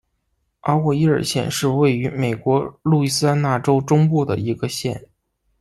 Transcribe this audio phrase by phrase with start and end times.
[0.61, 5.07] 阿沃耶尔县是位于美国路易斯安那州中部的一个县。